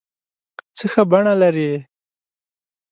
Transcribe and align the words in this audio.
څه 0.77 0.85
ښه 0.91 1.03
بڼه 1.11 1.33
لرې 1.41 1.71